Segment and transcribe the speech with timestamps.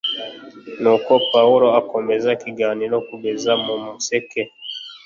[0.81, 4.41] nuko pawulo akomeza ikiganiro kugeza mu museke